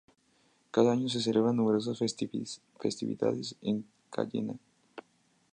Cada 0.71 0.93
año 0.93 1.09
se 1.09 1.21
celebran 1.21 1.57
numerosas 1.57 1.99
festividades 1.99 3.55
en 3.61 3.85
Cayena. 4.09 4.55